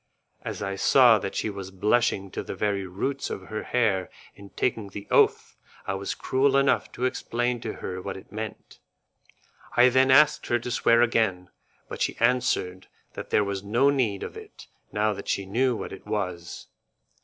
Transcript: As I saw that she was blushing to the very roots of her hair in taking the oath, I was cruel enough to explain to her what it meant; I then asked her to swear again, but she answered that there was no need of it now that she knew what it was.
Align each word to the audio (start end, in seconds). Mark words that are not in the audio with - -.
As 0.41 0.63
I 0.63 0.77
saw 0.77 1.19
that 1.19 1.35
she 1.35 1.51
was 1.51 1.69
blushing 1.69 2.31
to 2.31 2.41
the 2.41 2.55
very 2.55 2.87
roots 2.87 3.29
of 3.29 3.49
her 3.49 3.61
hair 3.61 4.09
in 4.33 4.49
taking 4.49 4.89
the 4.89 5.07
oath, 5.11 5.57
I 5.85 5.93
was 5.93 6.15
cruel 6.15 6.57
enough 6.57 6.91
to 6.93 7.05
explain 7.05 7.61
to 7.61 7.73
her 7.73 8.01
what 8.01 8.17
it 8.17 8.31
meant; 8.31 8.79
I 9.77 9.89
then 9.89 10.09
asked 10.09 10.47
her 10.47 10.57
to 10.57 10.71
swear 10.71 11.03
again, 11.03 11.49
but 11.87 12.01
she 12.01 12.17
answered 12.19 12.87
that 13.13 13.29
there 13.29 13.43
was 13.43 13.61
no 13.61 13.91
need 13.91 14.23
of 14.23 14.35
it 14.35 14.65
now 14.91 15.13
that 15.13 15.27
she 15.29 15.45
knew 15.45 15.75
what 15.75 15.93
it 15.93 16.07
was. 16.07 16.65